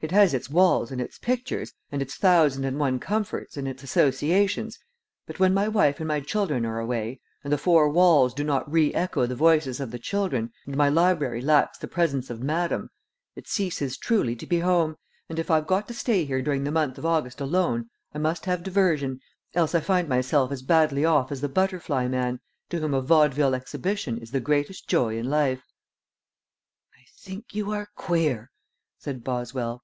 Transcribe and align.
It 0.00 0.12
has 0.12 0.32
its 0.32 0.48
walls 0.48 0.92
and 0.92 1.00
its 1.00 1.18
pictures, 1.18 1.72
and 1.90 2.00
its 2.00 2.14
thousand 2.14 2.64
and 2.64 2.78
one 2.78 3.00
comforts, 3.00 3.56
and 3.56 3.66
its 3.66 3.82
associations, 3.82 4.78
but 5.26 5.40
when 5.40 5.52
my 5.52 5.66
wife 5.66 5.98
and 5.98 6.06
my 6.06 6.20
children 6.20 6.64
are 6.64 6.78
away, 6.78 7.18
and 7.42 7.52
the 7.52 7.58
four 7.58 7.88
walls 7.88 8.32
do 8.32 8.44
not 8.44 8.70
re 8.70 8.94
echo 8.94 9.26
the 9.26 9.34
voices 9.34 9.80
of 9.80 9.90
the 9.90 9.98
children, 9.98 10.52
and 10.66 10.76
my 10.76 10.88
library 10.88 11.40
lacks 11.40 11.78
the 11.78 11.88
presence 11.88 12.30
of 12.30 12.40
madame, 12.40 12.90
it 13.34 13.48
ceases 13.48 13.98
truly 13.98 14.36
to 14.36 14.46
be 14.46 14.60
home, 14.60 14.94
and 15.28 15.40
if 15.40 15.50
I've 15.50 15.66
got 15.66 15.88
to 15.88 15.94
stay 15.94 16.24
here 16.24 16.42
during 16.42 16.62
the 16.62 16.70
month 16.70 16.96
of 16.96 17.04
August 17.04 17.40
alone 17.40 17.90
I 18.14 18.18
must 18.18 18.44
have 18.44 18.62
diversion, 18.62 19.18
else 19.56 19.74
I 19.74 19.80
shall 19.80 19.86
find 19.86 20.08
myself 20.08 20.52
as 20.52 20.62
badly 20.62 21.04
off 21.04 21.32
as 21.32 21.40
the 21.40 21.48
butterfly 21.48 22.06
man, 22.06 22.38
to 22.70 22.78
whom 22.78 22.94
a 22.94 23.00
vaudeville 23.02 23.52
exhibition 23.56 24.16
is 24.18 24.30
the 24.30 24.38
greatest 24.38 24.86
joy 24.88 25.18
in 25.18 25.28
life." 25.28 25.64
"I 26.94 27.02
think 27.16 27.52
you 27.52 27.72
are 27.72 27.88
queer," 27.96 28.52
said 28.96 29.24
Boswell. 29.24 29.82